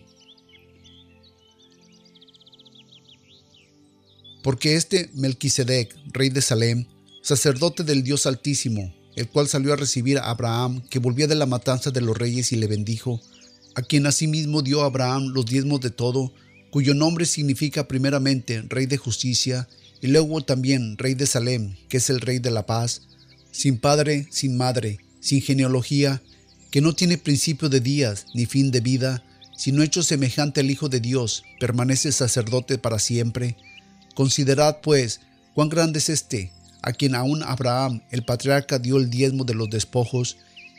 porque 4.42 4.75
este 4.75 5.08
Melquisedec, 5.14 5.96
rey 6.12 6.28
de 6.28 6.42
Salem, 6.42 6.85
sacerdote 7.23 7.85
del 7.85 8.02
Dios 8.02 8.26
Altísimo, 8.26 8.94
el 9.14 9.30
cual 9.30 9.49
salió 9.49 9.73
a 9.73 9.76
recibir 9.76 10.18
a 10.18 10.28
Abraham, 10.28 10.82
que 10.90 10.99
volvía 10.99 11.26
de 11.26 11.37
la 11.37 11.46
matanza 11.46 11.90
de 11.90 12.02
los 12.02 12.18
reyes 12.18 12.52
y 12.52 12.56
le 12.56 12.66
bendijo, 12.66 13.23
a 13.75 13.80
quien 13.80 14.04
asimismo 14.04 14.61
dio 14.61 14.82
a 14.82 14.87
Abraham 14.87 15.28
los 15.28 15.46
diezmos 15.46 15.80
de 15.80 15.88
todo, 15.88 16.35
cuyo 16.70 16.92
nombre 16.92 17.25
significa 17.25 17.88
primeramente 17.88 18.61
Rey 18.68 18.85
de 18.85 18.99
Justicia, 18.99 19.66
y 20.02 20.08
luego 20.08 20.42
también 20.42 20.99
Rey 20.99 21.14
de 21.14 21.26
Salem, 21.26 21.76
que 21.88 21.96
es 21.96 22.11
el 22.11 22.20
Rey 22.20 22.40
de 22.40 22.50
la 22.50 22.66
Paz, 22.66 23.08
sin 23.52 23.78
padre, 23.78 24.28
sin 24.30 24.58
madre, 24.58 24.99
sin 25.20 25.40
genealogía, 25.40 26.23
que 26.76 26.83
no 26.83 26.92
tiene 26.95 27.16
principio 27.16 27.71
de 27.71 27.80
días 27.80 28.26
ni 28.35 28.45
fin 28.45 28.71
de 28.71 28.80
vida, 28.80 29.23
sino 29.56 29.83
hecho 29.83 30.02
semejante 30.02 30.61
al 30.61 30.71
Hijo 30.71 30.90
de 30.90 31.00
Dios, 31.00 31.42
permanece 31.59 32.12
sacerdote 32.12 32.76
para 32.76 32.99
siempre, 32.99 33.56
Considerad, 34.14 34.83
pues, 34.83 35.23
cuán 35.54 35.71
grande 35.71 36.00
es 36.00 36.11
este, 36.11 36.52
a 36.83 36.92
quien 36.92 37.14
aún 37.14 37.42
Abraham, 37.42 38.02
el 38.11 38.26
patriarca, 38.26 38.78
dio 38.78 38.99
el 38.99 39.09
diezmo 39.09 39.45
de 39.45 39.54
los 39.54 39.71
despojos, 39.71 40.37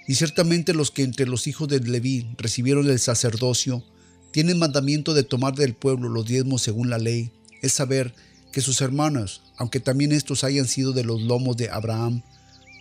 y 0.07 0.13
ciertamente 0.13 0.75
los 0.75 0.91
que 0.91 1.01
entre 1.01 1.25
los 1.25 1.47
hijos 1.47 1.67
de 1.67 1.79
Leví 1.79 2.29
recibieron 2.37 2.87
el 2.87 2.99
sacerdocio, 2.99 3.83
tienen 4.29 4.59
mandamiento 4.59 5.15
de 5.15 5.23
tomar 5.23 5.55
del 5.55 5.73
pueblo 5.73 6.09
los 6.09 6.27
diezmos 6.27 6.61
según 6.61 6.91
la 6.91 6.99
ley, 6.99 7.31
es 7.63 7.73
saber 7.73 8.13
que 8.51 8.61
sus 8.61 8.81
hermanos, 8.81 9.41
aunque 9.57 9.79
también 9.79 10.11
estos 10.11 10.43
hayan 10.43 10.67
sido 10.67 10.93
de 10.93 11.03
los 11.03 11.23
lomos 11.23 11.57
de 11.57 11.71
Abraham, 11.71 12.21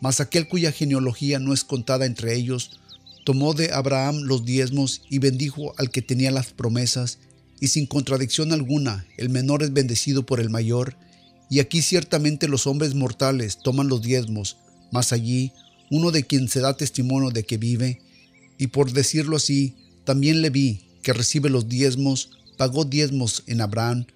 mas 0.03 0.21
aquel 0.21 0.49
cuya 0.49 0.71
genealogía 0.71 1.39
no 1.39 1.55
es 1.55 1.65
contada 1.65 2.05
entre 2.05 2.35
ellos, 2.35 2.79
tomó 3.27 3.55
de 3.55 3.73
Abraham 3.73 4.21
los 4.23 4.45
diezmos 4.45 5.03
y 5.11 5.19
bendijo 5.19 5.75
al 5.79 5.91
que 5.91 6.01
tenía 6.01 6.31
las 6.31 6.53
promesas, 6.53 7.19
y 7.59 7.67
sin 7.67 7.87
contradicción 7.87 8.53
alguna, 8.53 9.05
el 9.17 9.31
menor 9.31 9.65
es 9.65 9.73
bendecido 9.73 10.25
por 10.25 10.39
el 10.39 10.49
mayor, 10.49 10.97
y 11.51 11.59
aquí 11.59 11.83
ciertamente 11.83 12.47
los 12.47 12.69
hombres 12.69 12.95
mortales 12.95 13.59
toman 13.59 13.89
los 13.89 14.01
diezmos, 14.01 14.59
mas 14.93 15.13
allí 15.13 15.51
uno 15.91 16.13
de 16.13 16.23
quien 16.23 16.49
se 16.49 16.61
da 16.61 16.77
testimonio 16.77 17.33
de 17.33 17.43
que 17.43 17.59
vive, 17.59 18.01
y 18.59 18.69
por 18.69 18.93
decirlo 18.93 19.39
así, 19.39 19.75
también 20.05 20.41
le 20.41 20.51
vi 20.51 20.83
que 21.03 21.13
recibe 21.13 21.51
los 21.51 21.69
diezmos, 21.69 22.31
pagó 22.57 22.85
diezmos 22.85 23.43
en 23.49 23.61
Abraham, 23.61 24.07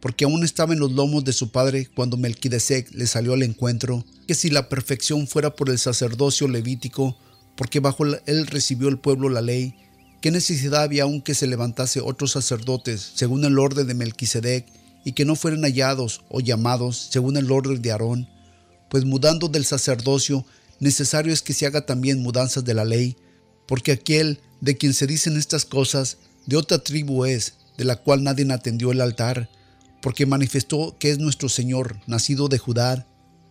porque 0.00 0.24
aún 0.24 0.42
estaba 0.42 0.74
en 0.74 0.80
los 0.80 0.90
lomos 0.90 1.22
de 1.22 1.32
su 1.32 1.52
padre 1.52 1.88
cuando 1.94 2.16
Melquisedec 2.16 2.92
le 2.92 3.06
salió 3.06 3.34
al 3.34 3.44
encuentro, 3.44 4.04
que 4.26 4.34
si 4.34 4.50
la 4.50 4.68
perfección 4.68 5.28
fuera 5.28 5.54
por 5.54 5.70
el 5.70 5.78
sacerdocio 5.78 6.48
levítico, 6.48 7.16
porque 7.56 7.80
bajo 7.80 8.04
él 8.04 8.46
recibió 8.46 8.88
el 8.88 8.98
pueblo 8.98 9.28
la 9.28 9.42
ley, 9.42 9.74
¿qué 10.20 10.30
necesidad 10.30 10.82
había 10.82 11.04
aún 11.04 11.22
que 11.22 11.34
se 11.34 11.46
levantase 11.46 12.00
otros 12.00 12.32
sacerdotes 12.32 13.12
según 13.14 13.44
el 13.44 13.58
orden 13.58 13.86
de 13.86 13.94
Melquisedec 13.94 14.66
y 15.04 15.12
que 15.12 15.24
no 15.24 15.36
fueran 15.36 15.62
hallados 15.62 16.22
o 16.28 16.40
llamados 16.40 17.08
según 17.10 17.36
el 17.36 17.50
orden 17.50 17.80
de 17.80 17.92
Aarón? 17.92 18.28
Pues 18.90 19.04
mudando 19.04 19.48
del 19.48 19.64
sacerdocio, 19.64 20.44
necesario 20.80 21.32
es 21.32 21.42
que 21.42 21.54
se 21.54 21.66
haga 21.66 21.86
también 21.86 22.22
mudanzas 22.22 22.64
de 22.64 22.74
la 22.74 22.84
ley, 22.84 23.16
porque 23.66 23.92
aquel 23.92 24.40
de 24.60 24.76
quien 24.76 24.94
se 24.94 25.06
dicen 25.06 25.36
estas 25.36 25.64
cosas 25.64 26.18
de 26.46 26.56
otra 26.56 26.78
tribu 26.78 27.24
es, 27.24 27.54
de 27.76 27.84
la 27.84 27.96
cual 27.96 28.22
nadie 28.22 28.50
atendió 28.52 28.92
el 28.92 29.00
altar, 29.00 29.50
porque 30.00 30.26
manifestó 30.26 30.96
que 30.98 31.10
es 31.10 31.18
nuestro 31.18 31.48
Señor, 31.48 31.98
nacido 32.06 32.48
de 32.48 32.58
Judá, 32.58 33.06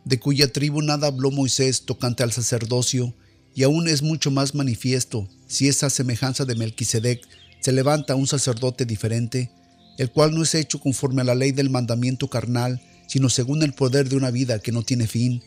de 0.05 0.19
cuya 0.19 0.51
tribu 0.53 0.81
nada 0.81 1.07
habló 1.07 1.31
Moisés 1.31 1.81
tocante 1.81 2.23
al 2.23 2.31
sacerdocio, 2.31 3.13
y 3.55 3.63
aún 3.63 3.87
es 3.87 4.03
mucho 4.03 4.29
más 4.29 4.53
manifiesto 4.53 5.27
si 5.47 5.69
esa 5.69 5.89
semejanza 5.89 6.43
de 6.43 6.55
Melquisedec 6.55 7.25
se 7.61 7.71
levanta 7.71 8.13
un 8.15 8.27
sacerdote 8.27 8.85
diferente, 8.85 9.49
el 9.97 10.11
cual 10.11 10.35
no 10.35 10.43
es 10.43 10.53
hecho 10.53 10.79
conforme 10.79 11.21
a 11.21 11.25
la 11.25 11.35
ley 11.35 11.51
del 11.51 11.69
mandamiento 11.69 12.27
carnal, 12.27 12.81
sino 13.07 13.29
según 13.29 13.63
el 13.63 13.73
poder 13.73 14.09
de 14.09 14.17
una 14.17 14.29
vida 14.29 14.59
que 14.59 14.73
no 14.73 14.83
tiene 14.83 15.07
fin, 15.07 15.41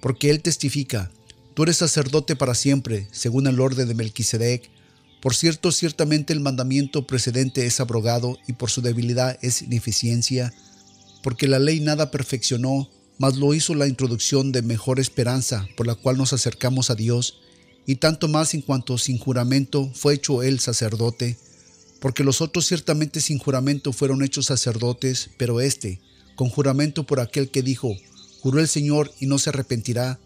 porque 0.00 0.30
él 0.30 0.42
testifica, 0.42 1.10
tú 1.54 1.62
eres 1.62 1.76
sacerdote 1.76 2.34
para 2.34 2.54
siempre, 2.54 3.06
según 3.12 3.46
el 3.46 3.60
orden 3.60 3.86
de 3.86 3.94
Melquisedec. 3.94 4.68
Por 5.22 5.34
cierto, 5.34 5.70
ciertamente 5.70 6.32
el 6.32 6.40
mandamiento 6.40 7.06
precedente 7.06 7.66
es 7.66 7.80
abrogado 7.80 8.36
y 8.46 8.54
por 8.54 8.70
su 8.70 8.82
debilidad 8.82 9.38
es 9.42 9.62
ineficiencia, 9.62 10.52
porque 11.22 11.48
la 11.48 11.58
ley 11.58 11.80
nada 11.80 12.10
perfeccionó, 12.10 12.90
mas 13.16 13.36
lo 13.36 13.54
hizo 13.54 13.74
la 13.74 13.86
introducción 13.86 14.50
de 14.50 14.62
mejor 14.62 14.98
esperanza 14.98 15.68
por 15.76 15.86
la 15.86 15.94
cual 15.94 16.18
nos 16.18 16.32
acercamos 16.32 16.90
a 16.90 16.96
Dios, 16.96 17.40
y 17.86 17.96
tanto 17.96 18.28
más 18.28 18.54
en 18.54 18.62
cuanto 18.62 18.98
sin 18.98 19.18
juramento 19.18 19.90
fue 19.94 20.14
hecho 20.14 20.42
él 20.42 20.60
sacerdote, 20.60 21.36
porque 22.00 22.24
los 22.24 22.40
otros 22.40 22.66
ciertamente 22.66 23.20
sin 23.20 23.38
juramento 23.38 23.92
fueron 23.92 24.22
hechos 24.22 24.46
sacerdotes, 24.46 25.30
pero 25.36 25.60
éste, 25.60 26.00
con 26.34 26.48
juramento 26.48 27.04
por 27.04 27.20
aquel 27.20 27.50
que 27.50 27.62
dijo, 27.62 27.96
juró 28.40 28.60
el 28.60 28.68
Señor 28.68 29.12
y 29.20 29.26
no 29.26 29.38
se 29.38 29.50
arrepentirá, 29.50 30.18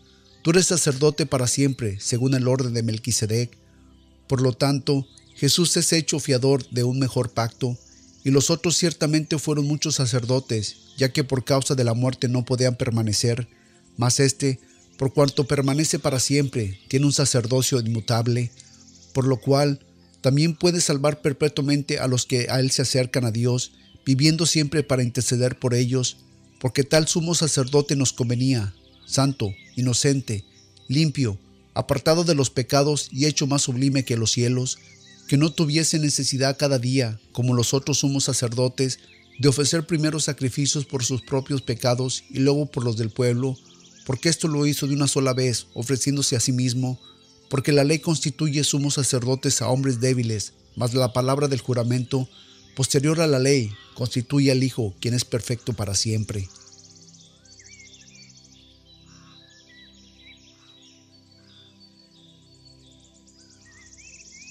tú 0.43 0.51
eres 0.51 0.67
sacerdote 0.67 1.27
para 1.27 1.47
siempre, 1.47 1.99
según 2.01 2.35
el 2.35 2.49
orden 2.49 2.75
de 2.75 2.83
Melquisedec. 2.83 3.57
Por 4.27 4.41
lo 4.41 4.53
tanto, 4.53 5.07
Jesús 5.37 5.77
es 5.77 5.93
hecho 5.93 6.19
fiador 6.19 6.69
de 6.71 6.85
un 6.85 6.99
mejor 6.99 7.31
pacto, 7.31 7.79
y 8.25 8.31
los 8.31 8.51
otros 8.51 8.77
ciertamente 8.77 9.39
fueron 9.39 9.67
muchos 9.67 9.95
sacerdotes, 9.95 10.77
ya 10.97 11.13
que 11.13 11.25
por 11.25 11.45
causa 11.45 11.75
de 11.75 11.85
la 11.85 11.95
muerte 11.95 12.29
no 12.29 12.45
podían 12.45 12.77
permanecer, 12.77 13.49
mas 13.97 14.21
éste, 14.21 14.59
por 14.99 15.15
cuanto 15.15 15.47
permanece 15.47 16.01
para 16.01 16.19
siempre, 16.19 16.81
tiene 16.89 17.07
un 17.07 17.13
sacerdocio 17.13 17.79
inmutable, 17.79 18.51
por 19.15 19.27
lo 19.27 19.41
cual 19.41 19.79
también 20.21 20.57
puede 20.57 20.81
salvar 20.81 21.23
perpetuamente 21.23 22.01
a 22.01 22.09
los 22.09 22.27
que 22.27 22.49
a 22.51 22.59
él 22.59 22.73
se 22.73 22.83
acercan 22.83 23.25
a 23.25 23.31
Dios, 23.31 23.73
viviendo 24.05 24.45
siempre 24.45 24.83
para 24.83 25.05
interceder 25.05 25.57
por 25.57 25.75
ellos, 25.75 26.17
porque 26.59 26.83
tal 26.83 27.07
sumo 27.07 27.37
sacerdote 27.37 27.95
nos 27.95 28.13
convenía, 28.13 28.75
santo, 29.07 29.55
inocente, 29.77 30.45
limpio, 30.89 31.39
apartado 31.75 32.25
de 32.25 32.35
los 32.35 32.51
pecados 32.51 33.09
y 33.13 33.27
hecho 33.27 33.47
más 33.47 33.63
sublime 33.63 34.05
que 34.05 34.17
los 34.17 34.33
cielos, 34.33 34.79
que 35.29 35.37
no 35.37 35.53
tuviese 35.53 36.01
necesidad 36.01 36.59
cada 36.59 36.81
día, 36.81 37.21
como 37.31 37.55
los 37.55 37.73
otros 37.73 37.99
sumos 37.99 38.25
sacerdotes, 38.25 38.99
de 39.39 39.49
ofrecer 39.49 39.87
primero 39.87 40.19
sacrificios 40.19 40.85
por 40.85 41.05
sus 41.05 41.23
propios 41.23 41.63
pecados 41.63 42.25
y 42.31 42.41
luego 42.41 42.67
por 42.67 42.83
los 42.83 42.97
del 42.97 43.11
pueblo, 43.11 43.57
porque 44.09 44.31
esto 44.31 44.49
lo 44.49 44.65
hizo 44.65 44.87
de 44.87 44.95
una 44.95 45.07
sola 45.07 45.35
vez, 45.35 45.67
ofreciéndose 45.75 46.35
a 46.35 46.41
sí 46.41 46.51
mismo, 46.51 46.99
porque 47.51 47.73
la 47.73 47.85
ley 47.85 47.99
constituye 47.99 48.65
sumos 48.65 48.95
sacerdotes 48.95 49.61
a 49.61 49.69
hombres 49.69 50.01
débiles, 50.01 50.55
mas 50.77 50.95
la 50.95 51.13
palabra 51.13 51.47
del 51.47 51.61
juramento, 51.61 52.27
posterior 52.75 53.21
a 53.21 53.27
la 53.27 53.39
ley, 53.39 53.71
constituye 53.93 54.51
al 54.51 54.65
Hijo, 54.65 54.95
quien 54.99 55.13
es 55.13 55.27
perfecto 55.27 55.75
para 55.75 55.95
siempre. 55.95 56.49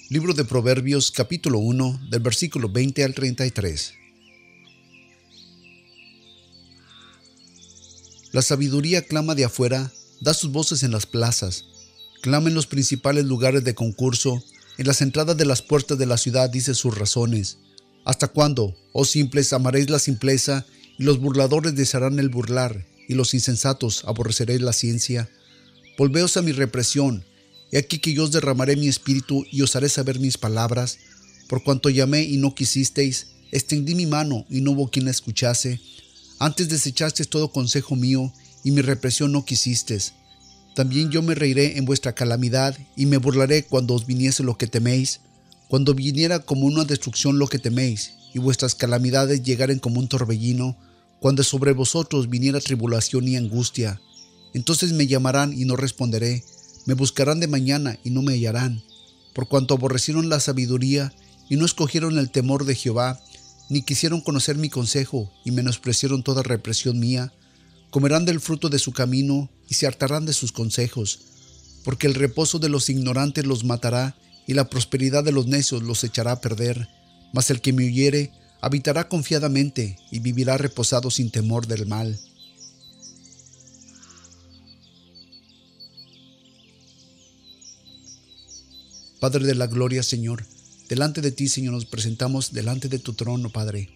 Libro 0.08 0.34
de 0.34 0.44
Proverbios 0.44 1.10
capítulo 1.10 1.58
1 1.58 2.02
del 2.10 2.20
versículo 2.20 2.68
20 2.68 3.02
al 3.02 3.12
33. 3.12 3.94
La 8.38 8.42
sabiduría 8.42 9.02
clama 9.02 9.34
de 9.34 9.44
afuera, 9.44 9.92
da 10.20 10.32
sus 10.32 10.52
voces 10.52 10.84
en 10.84 10.92
las 10.92 11.06
plazas, 11.06 11.64
clama 12.22 12.48
en 12.48 12.54
los 12.54 12.68
principales 12.68 13.24
lugares 13.24 13.64
de 13.64 13.74
concurso, 13.74 14.44
en 14.76 14.86
las 14.86 15.02
entradas 15.02 15.36
de 15.36 15.44
las 15.44 15.60
puertas 15.60 15.98
de 15.98 16.06
la 16.06 16.16
ciudad 16.16 16.48
dice 16.48 16.76
sus 16.76 16.96
razones. 16.96 17.58
¿Hasta 18.04 18.28
cuándo, 18.28 18.76
oh 18.92 19.04
simples, 19.04 19.52
amaréis 19.52 19.90
la 19.90 19.98
simpleza, 19.98 20.66
y 21.00 21.02
los 21.02 21.18
burladores 21.18 21.74
desearán 21.74 22.20
el 22.20 22.28
burlar, 22.28 22.86
y 23.08 23.14
los 23.14 23.34
insensatos 23.34 24.04
aborreceréis 24.04 24.60
la 24.60 24.72
ciencia? 24.72 25.28
Volveos 25.98 26.36
a 26.36 26.42
mi 26.42 26.52
represión, 26.52 27.24
he 27.72 27.78
aquí 27.78 27.98
que 27.98 28.12
yo 28.12 28.22
os 28.22 28.30
derramaré 28.30 28.76
mi 28.76 28.86
espíritu 28.86 29.44
y 29.50 29.62
os 29.62 29.74
haré 29.74 29.88
saber 29.88 30.20
mis 30.20 30.38
palabras, 30.38 31.00
por 31.48 31.64
cuanto 31.64 31.90
llamé 31.90 32.22
y 32.22 32.36
no 32.36 32.54
quisisteis, 32.54 33.30
extendí 33.50 33.96
mi 33.96 34.06
mano 34.06 34.46
y 34.48 34.60
no 34.60 34.70
hubo 34.70 34.92
quien 34.92 35.06
la 35.06 35.10
escuchase, 35.10 35.80
antes 36.38 36.68
desechasteis 36.68 37.28
todo 37.28 37.50
consejo 37.50 37.96
mío, 37.96 38.32
y 38.64 38.70
mi 38.70 38.82
represión 38.82 39.32
no 39.32 39.44
quisistes. 39.44 40.14
También 40.74 41.10
yo 41.10 41.22
me 41.22 41.34
reiré 41.34 41.78
en 41.78 41.84
vuestra 41.84 42.14
calamidad, 42.14 42.76
y 42.96 43.06
me 43.06 43.16
burlaré 43.16 43.64
cuando 43.64 43.94
os 43.94 44.06
viniese 44.06 44.42
lo 44.42 44.56
que 44.56 44.66
teméis, 44.66 45.20
cuando 45.68 45.94
viniera 45.94 46.40
como 46.40 46.66
una 46.66 46.84
destrucción 46.84 47.38
lo 47.38 47.48
que 47.48 47.58
teméis, 47.58 48.12
y 48.34 48.38
vuestras 48.38 48.74
calamidades 48.74 49.42
llegaren 49.42 49.78
como 49.78 50.00
un 50.00 50.08
torbellino, 50.08 50.76
cuando 51.20 51.42
sobre 51.42 51.72
vosotros 51.72 52.28
viniera 52.28 52.60
tribulación 52.60 53.26
y 53.26 53.36
angustia. 53.36 54.00
Entonces 54.54 54.92
me 54.92 55.06
llamarán 55.06 55.52
y 55.52 55.64
no 55.64 55.76
responderé, 55.76 56.44
me 56.86 56.94
buscarán 56.94 57.40
de 57.40 57.48
mañana 57.48 57.98
y 58.04 58.10
no 58.10 58.22
me 58.22 58.34
hallarán, 58.34 58.82
por 59.34 59.48
cuanto 59.48 59.74
aborrecieron 59.74 60.28
la 60.28 60.40
sabiduría 60.40 61.12
y 61.48 61.56
no 61.56 61.66
escogieron 61.66 62.18
el 62.18 62.30
temor 62.30 62.64
de 62.64 62.74
Jehová, 62.74 63.20
ni 63.68 63.82
quisieron 63.82 64.20
conocer 64.20 64.56
mi 64.56 64.70
consejo 64.70 65.30
y 65.44 65.50
menospreciaron 65.50 66.22
toda 66.22 66.42
represión 66.42 66.98
mía, 66.98 67.32
comerán 67.90 68.24
del 68.24 68.40
fruto 68.40 68.68
de 68.68 68.78
su 68.78 68.92
camino 68.92 69.50
y 69.68 69.74
se 69.74 69.86
hartarán 69.86 70.26
de 70.26 70.32
sus 70.32 70.52
consejos, 70.52 71.20
porque 71.84 72.06
el 72.06 72.14
reposo 72.14 72.58
de 72.58 72.68
los 72.68 72.88
ignorantes 72.88 73.46
los 73.46 73.64
matará 73.64 74.16
y 74.46 74.54
la 74.54 74.68
prosperidad 74.70 75.24
de 75.24 75.32
los 75.32 75.46
necios 75.46 75.82
los 75.82 76.02
echará 76.04 76.32
a 76.32 76.40
perder, 76.40 76.88
mas 77.32 77.50
el 77.50 77.60
que 77.60 77.72
me 77.72 77.84
oyere 77.84 78.32
habitará 78.60 79.08
confiadamente 79.08 79.98
y 80.10 80.20
vivirá 80.20 80.56
reposado 80.56 81.10
sin 81.10 81.30
temor 81.30 81.66
del 81.66 81.86
mal. 81.86 82.18
Padre 89.20 89.46
de 89.46 89.54
la 89.54 89.66
gloria, 89.66 90.02
Señor, 90.02 90.46
Delante 90.88 91.20
de 91.20 91.32
ti, 91.32 91.48
Señor, 91.48 91.74
nos 91.74 91.84
presentamos 91.84 92.52
delante 92.52 92.88
de 92.88 92.98
tu 92.98 93.12
trono, 93.12 93.50
Padre, 93.50 93.90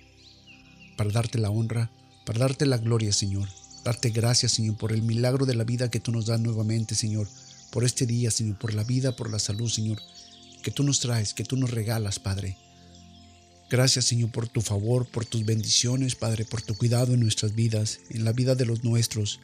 para 0.99 1.11
darte 1.11 1.39
la 1.39 1.49
honra, 1.49 1.91
para 2.27 2.41
darte 2.41 2.67
la 2.67 2.77
gloria, 2.77 3.15
Señor. 3.15 3.49
Darte 3.83 4.11
gracias, 4.11 4.53
Señor, 4.53 4.77
por 4.77 4.93
el 4.93 5.01
milagro 5.01 5.47
de 5.47 5.55
la 5.55 5.65
vida 5.65 5.91
que 5.91 6.01
tú 6.01 6.13
nos 6.13 6.27
das 6.27 6.39
nuevamente, 6.39 6.95
Señor. 6.95 7.27
Por 7.71 7.85
este 7.85 8.05
día, 8.05 8.31
Señor, 8.31 8.59
por 8.59 8.75
la 8.75 8.85
vida, 8.85 9.17
por 9.17 9.31
la 9.31 9.39
salud, 9.39 9.71
Señor, 9.71 10.03
que 10.63 10.71
tú 10.71 10.83
nos 10.83 11.01
traes, 11.01 11.33
que 11.33 11.45
tú 11.45 11.57
nos 11.57 11.71
regalas, 11.71 12.19
Padre. 12.19 12.59
Gracias, 13.71 14.05
Señor, 14.05 14.31
por 14.31 14.47
tu 14.49 14.61
favor, 14.61 15.07
por 15.11 15.25
tus 15.25 15.47
bendiciones, 15.47 16.15
Padre, 16.15 16.45
por 16.45 16.61
tu 16.61 16.75
cuidado 16.75 17.15
en 17.15 17.21
nuestras 17.21 17.55
vidas, 17.55 18.01
en 18.11 18.27
la 18.27 18.33
vida 18.33 18.55
de 18.55 18.67
los 18.67 18.85
nuestros, 18.85 19.41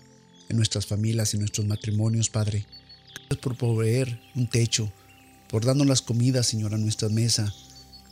en 0.51 0.59
nuestras 0.59 0.85
familias, 0.85 1.33
en 1.33 1.41
nuestros 1.41 1.67
matrimonios, 1.67 2.29
Padre. 2.29 2.67
Gracias 3.15 3.39
por 3.39 3.57
proveer 3.57 4.21
un 4.35 4.47
techo, 4.49 4.93
por 5.49 5.65
darnos 5.65 5.87
las 5.87 6.03
comidas, 6.03 6.47
Señor, 6.47 6.75
a 6.75 6.79
nuestra 6.79 7.09
mesa. 7.09 7.53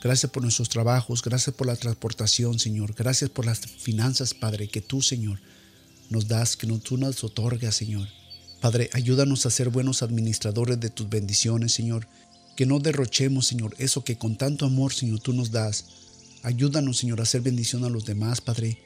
Gracias 0.03 0.31
por 0.31 0.43
nuestros 0.43 0.69
trabajos, 0.69 1.23
gracias 1.23 1.55
por 1.55 1.67
la 1.67 1.77
transportación, 1.77 2.59
Señor. 2.59 2.95
Gracias 2.95 3.31
por 3.31 3.47
las 3.47 3.61
finanzas, 3.61 4.35
Padre, 4.35 4.69
que 4.69 4.81
tú, 4.81 5.03
Señor, 5.03 5.41
nos 6.11 6.29
das, 6.29 6.57
que 6.57 6.67
tú 6.67 6.97
nos 6.97 7.25
otorgas, 7.25 7.75
Señor. 7.75 8.09
Padre, 8.61 8.91
ayúdanos 8.93 9.47
a 9.47 9.51
ser 9.51 9.69
buenos 9.69 10.03
administradores 10.03 10.81
de 10.81 10.91
tus 10.91 11.09
bendiciones, 11.09 11.73
Señor. 11.73 12.07
Que 12.57 12.67
no 12.67 12.79
derrochemos, 12.79 13.47
Señor, 13.47 13.75
eso 13.79 14.03
que 14.03 14.17
con 14.17 14.37
tanto 14.37 14.65
amor, 14.65 14.93
Señor, 14.93 15.21
tú 15.21 15.33
nos 15.33 15.51
das. 15.51 15.85
Ayúdanos, 16.43 16.99
Señor, 16.99 17.21
a 17.21 17.25
hacer 17.25 17.43
bendición 17.43 17.85
a 17.85 17.91
los 17.91 18.07
demás, 18.07 18.41
Padre. 18.41 18.79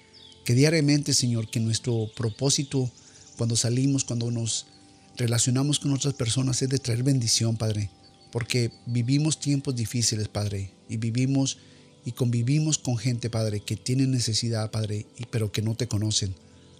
Que 0.45 0.55
diariamente, 0.55 1.15
Señor, 1.15 1.51
que 1.51 1.61
nuestro 1.61 2.11
propósito 2.17 2.91
cuando 3.37 3.57
salimos, 3.57 4.05
cuando 4.05 4.31
nos 4.31 4.67
relacionamos 5.17 5.79
con 5.79 5.93
otras 5.93 6.15
personas 6.15 6.61
es 6.63 6.69
de 6.69 6.79
traer 6.79 7.03
bendición, 7.03 7.57
Padre. 7.57 7.91
Porque 8.33 8.71
vivimos 8.87 9.41
tiempos 9.41 9.75
difíciles, 9.75 10.29
Padre, 10.29 10.73
y 10.89 10.97
vivimos 10.97 11.59
y 12.05 12.13
convivimos 12.13 12.79
con 12.79 12.97
gente, 12.97 13.29
Padre, 13.31 13.61
que 13.61 13.77
tiene 13.77 14.07
necesidad, 14.07 14.71
Padre, 14.71 15.07
pero 15.31 15.53
que 15.53 15.63
no 15.63 15.75
te 15.75 15.89
conocen. 15.89 16.35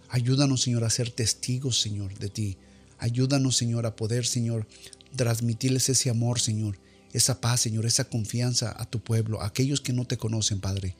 Ayúdanos, 0.09 0.63
Señor, 0.63 0.85
a 0.85 0.91
ser 0.91 1.11
testigos, 1.11 1.81
Señor, 1.81 2.19
de 2.19 2.29
ti. 2.29 2.57
Ayúdanos, 2.99 3.57
Señor, 3.57 3.87
a 3.87 3.97
poder, 3.97 4.27
Señor, 4.27 4.67
transmitirles 5.17 5.89
ese 5.89 6.11
amor, 6.11 6.41
Señor, 6.41 6.79
esa 7.13 7.41
paz, 7.41 7.61
Señor, 7.61 7.87
esa 7.87 8.05
confianza 8.05 8.75
a 8.77 8.87
tu 8.87 9.01
pueblo, 9.01 9.41
a 9.41 9.47
aquellos 9.47 9.81
que 9.81 9.93
no 9.93 10.07
te 10.07 10.17
conocen, 10.17 10.61
Padre. 10.61 10.97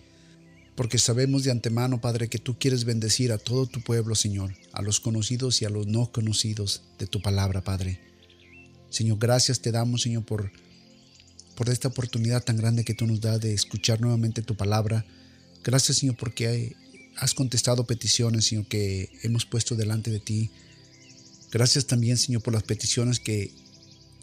Porque 0.77 0.99
sabemos 0.99 1.45
de 1.45 1.51
antemano, 1.51 2.01
Padre, 2.01 2.29
que 2.29 2.39
tú 2.39 2.59
quieres 2.59 2.85
bendecir 2.85 3.33
a 3.33 3.39
todo 3.39 3.67
tu 3.67 3.81
pueblo, 3.81 4.15
Señor, 4.15 4.55
a 4.73 4.83
los 4.83 5.01
conocidos 5.01 5.61
y 5.61 5.65
a 5.65 5.71
los 5.71 5.87
no 5.87 6.11
conocidos 6.13 6.83
de 6.99 7.07
tu 7.07 7.21
palabra, 7.21 7.63
Padre. 7.63 8.10
Señor, 8.91 9.19
gracias 9.19 9.61
te 9.61 9.73
damos, 9.73 10.03
Señor, 10.03 10.25
por, 10.25 10.51
por 11.55 11.69
esta 11.69 11.89
oportunidad 11.89 12.43
tan 12.43 12.57
grande 12.57 12.85
que 12.85 12.95
tú 12.95 13.07
nos 13.07 13.21
das 13.21 13.41
de 13.41 13.55
escuchar 13.55 14.01
nuevamente 14.01 14.43
tu 14.43 14.57
palabra. 14.57 15.07
Gracias, 15.65 15.99
Señor, 15.99 16.17
porque 16.17 16.77
has 17.17 17.35
contestado 17.35 17.85
peticiones, 17.85 18.47
Señor, 18.47 18.67
que 18.67 19.11
hemos 19.23 19.47
puesto 19.47 19.77
delante 19.77 20.11
de 20.11 20.21
ti. 20.21 20.51
Gracias 21.53 21.87
también, 21.87 22.17
Señor, 22.17 22.43
por 22.43 22.53
las 22.53 22.63
peticiones 22.63 23.21
que 23.21 23.53